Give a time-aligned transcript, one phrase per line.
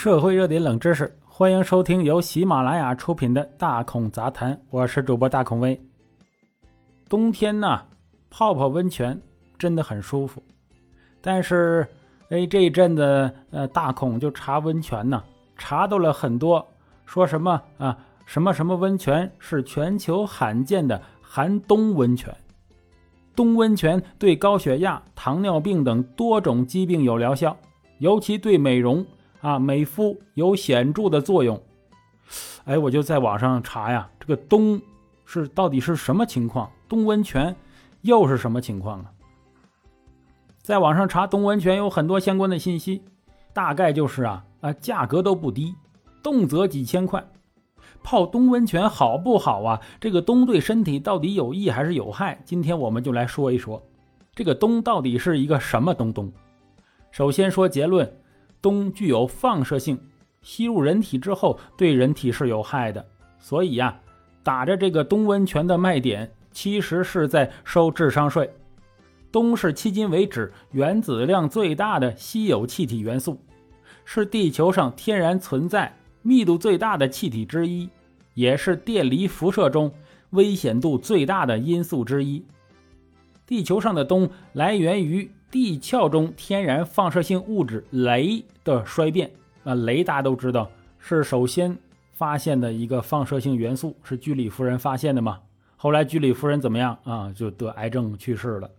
[0.00, 5.76] 社会热点冷知识，欢迎收听由喜马拉雅出品的《大孔杂谈》，我是主播大孔威。
[7.08, 7.82] 冬天呢，
[8.30, 9.20] 泡泡温泉
[9.58, 10.40] 真的很舒服，
[11.20, 11.84] 但是
[12.30, 15.20] 哎，这一阵子呃，大孔就查温泉呢，
[15.56, 16.64] 查到了很多，
[17.04, 22.32] 说什么啊，什么什么温泉是全球罕见的寒冬温泉，
[23.34, 27.56] 冬温泉对高血压、糖尿病等多种疾病有疗效，
[27.98, 29.04] 尤其对美容。
[29.40, 31.60] 啊，美肤有显著的作用。
[32.64, 34.80] 哎，我就在网上查呀，这个冬
[35.24, 36.70] 是到底是什么情况？
[36.88, 37.54] 冬温泉
[38.02, 39.12] 又是什么情况啊？
[40.60, 43.02] 在网上查冬温泉有很多相关的信息，
[43.54, 45.74] 大概就是啊啊，价格都不低，
[46.22, 47.26] 动辄几千块。
[48.02, 49.80] 泡冬温泉好不好啊？
[50.00, 52.40] 这个冬对身体到底有益还是有害？
[52.44, 53.82] 今天我们就来说一说，
[54.34, 56.30] 这个冬到底是一个什么东东？
[57.10, 58.12] 首先说结论。
[58.60, 59.98] 冬具有放射性，
[60.42, 63.06] 吸入人体之后对人体是有害的，
[63.38, 63.98] 所以呀，
[64.42, 68.50] 打着这个冬温泉的卖点，其实是在收智商税。
[69.30, 73.38] 冬是迄今为止原子量最大的稀有气体元素，
[74.04, 77.88] 是地球上天然存在密度最大的气体之一，
[78.34, 79.92] 也是电离辐射中
[80.30, 82.44] 危险度最大的因素之一。
[83.46, 85.30] 地球上的冬来源于。
[85.50, 89.30] 地壳中天然放射性物质镭的衰变，
[89.64, 91.74] 啊，镭大家都知道是首先
[92.12, 95.38] 发现的一个放射性元素，是居里夫人发现的嘛？
[95.76, 97.32] 后来居里夫人怎么样啊？
[97.34, 98.70] 就得癌症去世了。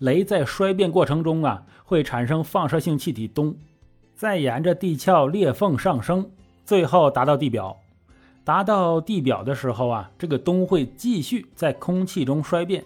[0.00, 3.56] 镭在衰变过程中啊，会产生放射性气体氡，
[4.14, 6.30] 再沿着地壳裂缝上升，
[6.64, 7.76] 最后达到地表。
[8.44, 12.84] 达到地表的时候啊，这个氡会继续在空气中衰变，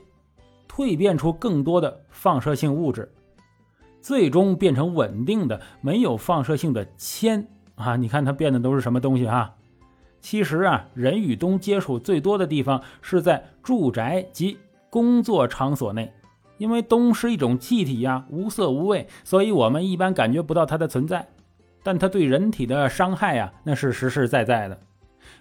[0.66, 3.12] 蜕变出更多的放射性物质。
[4.00, 7.96] 最终变成稳定的、没有放射性的铅啊！
[7.96, 9.54] 你看它变的都是什么东西哈？
[10.20, 14.58] 其实啊，人与氡接触最多的地方是在住宅及
[14.90, 16.12] 工作场所内，
[16.56, 21.28] 因为氡是一种气体呀，无色无味，所以我们一般感觉不到它的存在。
[21.84, 24.78] 但它对人体的伤害呀，那是实实在在的。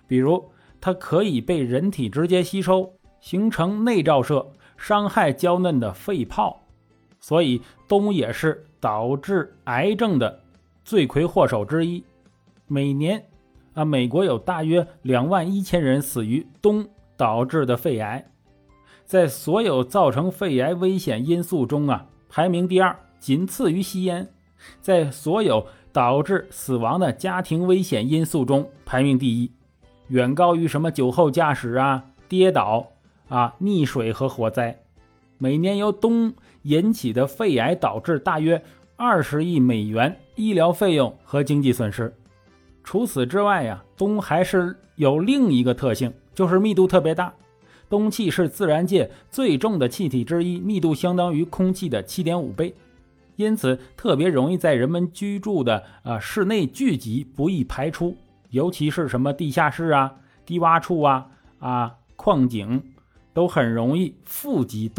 [0.06, 6.66] 比如，它可以被人体直接吸收，形成内照射，伤害娇嫩的肺泡。
[7.28, 10.44] 所以，冬也是导致癌症的
[10.86, 12.02] 罪魁祸首之一。
[12.68, 13.22] 每年，
[13.74, 18.26] 啊，美国有大约两万一千人死于冬导致的肺癌，
[19.04, 24.30] 在所有造成肺癌危险因素中啊，排名第二，仅次于吸烟。
[24.80, 29.52] 在所有导致死亡的家庭危险因素中排名第一，
[30.08, 32.88] 远高于什么酒后驾驶啊、跌倒
[33.28, 34.80] 啊、溺水和火灾。
[35.40, 36.34] 每年由冬
[36.67, 38.61] 引起的肺癌导致大约
[38.97, 42.13] 二十亿美元医疗费用和经济损失。
[42.83, 47.33] 除此之外呀，氡还是有另一个特性，就是密度特别大。
[47.89, 52.73] 氡气是自然界最重的气体之一，密度相当于空气的七点五倍，
[53.38, 58.16] 因此特别容易在人们居住的啊室内聚集，不易排出。
[58.49, 61.28] 尤其是什么地下室啊、低洼处啊、
[61.59, 62.81] 啊矿井，
[63.34, 64.89] 都很容易富集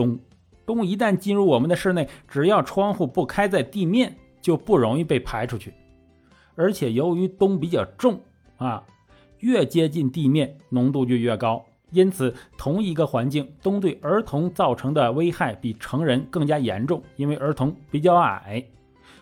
[0.69, 0.77] 氡。
[0.77, 5.73] 氡一旦进入我们的室内，只要窗户不开在地面，就不容易被排出去。
[6.55, 8.21] 而且由于氡比较重
[8.59, 8.85] 啊，
[9.39, 11.65] 越接近地面浓度就越高。
[11.91, 18.63] 因此，同一个环境，氡对儿童造成的危害比成人更加严重，因为儿童比较矮。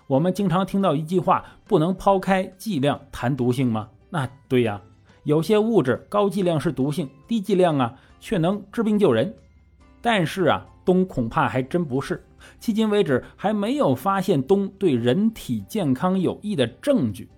[0.09, 4.83] 我们经常听到一句话：“不能抛开剂量谈毒性吗？”那对呀，
[5.23, 9.33] 有些物质高剂量是毒性，低剂量啊却能治病救人。
[10.03, 10.67] 但是啊。
[10.87, 12.25] 氡恐怕还真不是，
[12.61, 17.29] 迄今为止还没有发现氡对人体健康有益的证据。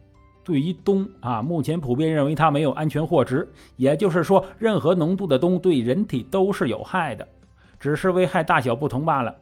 [0.45, 7.27] 对于氡啊，目前普遍认为它没有安全货值，也就是说，任何浓度的氡对人体都是有害的，
[7.81, 9.35] 只是危害大小不同罢了。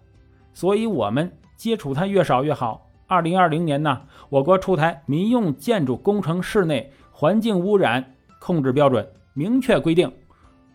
[0.54, 2.88] 所以，我们接触它越少越好。
[3.06, 10.12] 二零二零年呢，我国出台《民用建筑工程室内环境污染控制标准》，明确规定。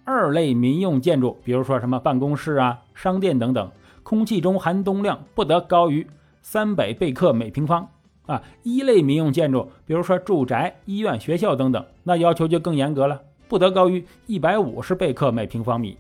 [0.03, 3.71] 二类民用建筑，比如说什么办公室啊、商店等等，
[4.03, 6.06] 空气中含氡量不得高于
[6.42, 7.88] 三百贝克每平方
[8.25, 8.42] 啊。
[8.63, 15.98] 一类民用建筑，比如说住宅、医院、学校等等，那要求就更严格了，不得高于一百五十贝克每平方米。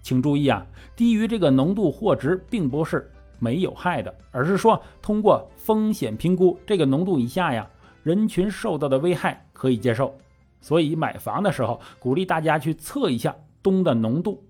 [0.00, 0.66] 请注意啊，
[0.96, 3.08] 低于这个浓度或值并不是
[3.38, 7.68] 没有害的，而是说通过风险评估，这个浓度以下呀，
[8.02, 10.12] 人群受到的危害可以接受。
[10.62, 14.42] 所以买房的时候，鼓励大家去测一下氡的浓度，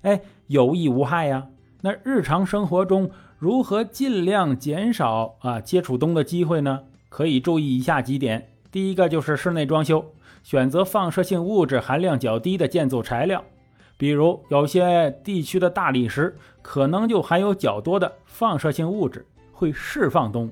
[0.00, 1.46] 哎，有益无害呀。
[1.82, 6.80] 那日常生活中如何尽量减少啊接触氡的机会呢？
[7.08, 13.44] 可以注意以下几点：第一个就是室内装修，选择放射性物质含量较低的建筑材料，
[13.98, 20.48] 比如有些地区的大理石可能就含有较多的放射性物质，会释放氡。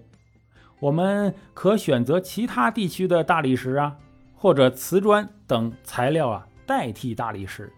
[0.81, 3.97] 我们可选择其他地区的大理石啊，
[4.41, 7.71] 或者瓷砖等材料啊代替大理石。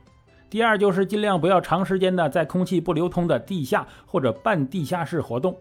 [0.49, 5.57] 第二就是尽量不要长时间的在空气不流通的地下或者半地下室活动，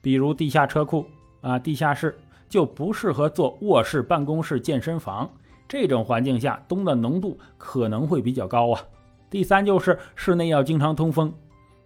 [0.00, 1.04] 比如地下车库
[1.42, 2.18] 啊、地下室
[2.48, 5.30] 就不适合做卧室、办公室、健身房
[5.68, 8.80] 这种环境下，氡的浓度可能会比较高啊。
[9.28, 11.30] 第三就是室内要经常通风，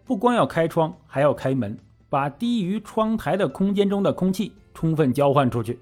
[0.04, 1.76] 不光要开窗，还要开门，
[2.08, 5.80] 把低于窗台的空间中的空气充分交换出去。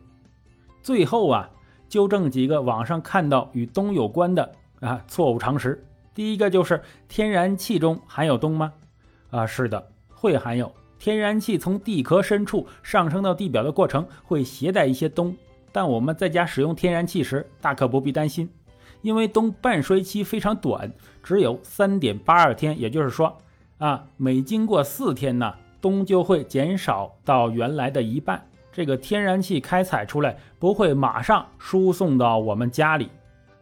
[0.80, 1.50] 最后啊，
[1.90, 4.50] 纠正几个网上看到与氡有关的
[4.80, 5.84] 啊错误常识。
[6.14, 8.72] 第一个就是天然气中含有氡吗？
[9.30, 10.72] 啊，是的，会含有。
[10.98, 15.34] 天然气从地壳深处上升到地表的过程会携带一些氡，
[15.72, 18.48] 但我们在家使用天然气时大可不必担心，
[19.02, 20.92] 因为氡半衰期非常短，
[21.22, 23.38] 只有三点八二天，也就是说，
[23.78, 28.46] 啊，每经过四天呢，氡就会减少到原来的一半。
[28.72, 33.08] 这个天然气开采出来不会马上输送到我们家里，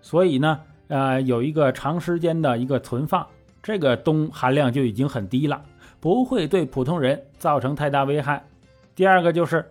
[0.00, 0.60] 所以呢。
[0.90, 3.26] 呃，有一个长时间的一个存放，
[3.62, 5.62] 这个氡含量就已经很低了，
[6.00, 8.42] 不会对普通人造成太大危害。
[8.94, 9.66] 第二个就是，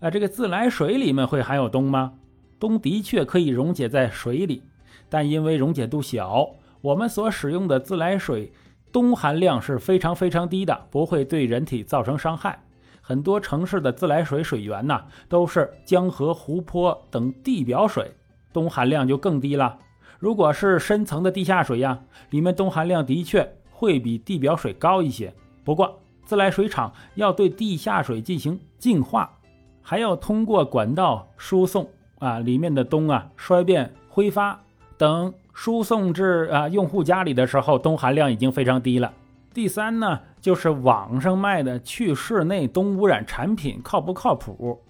[0.00, 2.14] 呃，这个自来水里面会含有氡吗？
[2.58, 4.62] 氡的确可以溶解在水里，
[5.10, 6.48] 但因为溶解度小，
[6.80, 8.50] 我们所使用的自来水
[8.90, 12.58] 氡含量是非常非常低的，不会对人体造成伤害。
[13.02, 18.14] 很多城市的自来水水源呐，都是江河、湖泊等地表水，
[18.54, 19.76] 氡含量就更低了。
[20.18, 21.98] 如果是深层的地下水呀，
[22.30, 25.34] 里面氡含量的确会比地表水高一些。
[25.64, 29.38] 不过，自来水厂要对地下水进行净化，
[29.82, 31.90] 还要通过管道输送
[32.20, 34.62] 啊，里面的氡啊衰变挥发
[34.96, 39.12] 等，输送至啊用户家里的时候，氡含量已经非常低了。
[39.54, 44.80] 第三呢，就是网上卖的去室内氡污染产品靠不靠谱？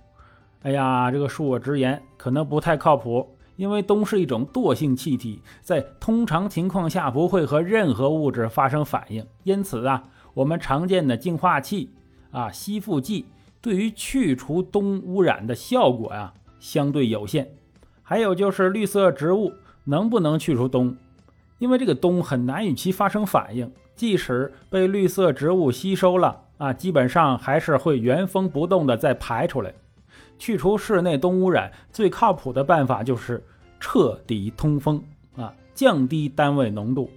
[0.62, 3.36] 哎呀，这个恕我直言，可能不太靠谱。
[3.56, 10.04] 因为氡是一种惰性气体，在通常情况下不会和任何物质发生反应，因此啊，
[10.34, 11.90] 我们常见的净化器
[12.30, 13.26] 啊、吸附剂
[13.60, 17.52] 对于去除氡污染的效果呀相对有限。
[18.02, 19.52] 还有就是绿色植物
[19.84, 20.96] 能不能去除氡？
[21.58, 29.72] 因为这个氡很难与其发生反应，即使被绿色植物吸收了啊，基本上还是会原封不动的再排出来。
[30.38, 33.42] 去除室内氡污染最靠谱的办法就是
[33.78, 35.00] 彻底通风
[35.36, 37.08] 啊，降低单位浓度。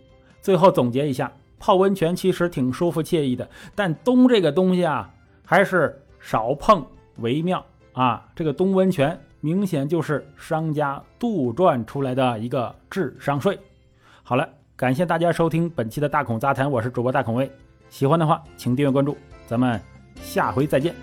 [0.42, 5.12] 最后总结一下，泡温泉其实挺舒服惬意的，但氡这个东西啊，
[5.44, 6.86] 还是少碰
[7.18, 8.28] 为妙啊。
[8.36, 13.58] 这个氡温泉明显就是商家杜撰出来的一个智商税。
[14.22, 17.50] 好了，感谢大家收听本期的大孔杂谈，我是主播大孔威。
[17.90, 19.16] 喜欢的话，请订阅关注，
[19.48, 19.80] 咱们
[20.22, 20.94] 下回再见。